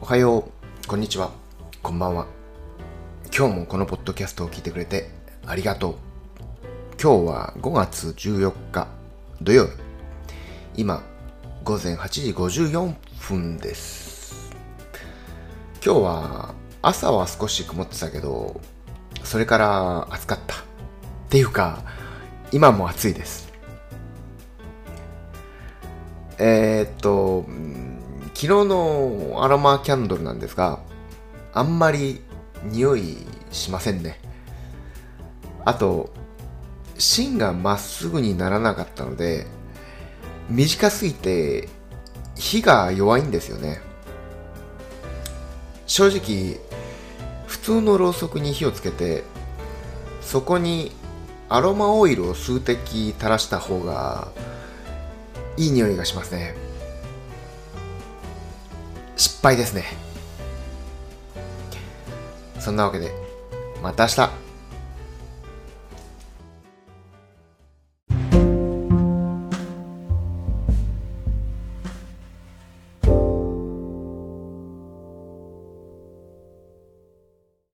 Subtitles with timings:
[0.00, 0.48] おはよ
[0.84, 1.32] う、こんにちは、
[1.82, 2.28] こんばんは。
[3.36, 5.10] 今日もこのポッドキャストを聞いてくれて
[5.44, 5.94] ありがとう。
[7.02, 8.86] 今日は5月14日
[9.42, 9.72] 土曜日。
[10.76, 11.02] 今、
[11.64, 14.52] 午前8時54分です。
[15.84, 18.60] 今日は朝は少し曇ってたけど、
[19.24, 20.54] それから暑かった。
[20.54, 20.58] っ
[21.28, 21.82] ていうか、
[22.52, 23.52] 今も暑いです。
[26.38, 27.44] えー、っと、
[28.38, 30.78] 昨日のアロマキャンドルなんですが、
[31.52, 32.20] あんまり
[32.66, 34.20] 匂いしませんね。
[35.64, 36.10] あと、
[36.98, 39.48] 芯がまっすぐにならなかったので、
[40.48, 41.68] 短すぎて
[42.36, 43.80] 火が弱いんですよね。
[45.88, 46.60] 正直、
[47.48, 49.24] 普通のろうそくに火をつけて、
[50.22, 50.92] そこに
[51.48, 54.28] アロマオイルを数滴垂らした方が
[55.56, 56.67] いい匂いがしますね。
[59.18, 59.84] 失敗ですね。
[62.58, 63.12] そんなわけで、
[63.82, 64.47] また明日。